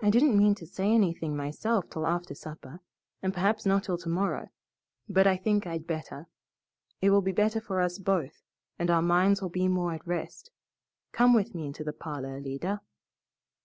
[0.00, 2.78] "I didn't mean to say anything myself till after supper,
[3.20, 4.48] and perhaps not till tomorrow,
[5.08, 6.28] but I think I'd better.
[7.02, 8.44] It will be better for us both,
[8.78, 10.52] and our minds will be more at rest.
[11.10, 12.80] Come with me into the parlor, Alida."